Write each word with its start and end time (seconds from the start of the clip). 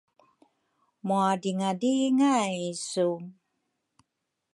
Mwadringadringay 1.05 2.57
su? 2.89 3.05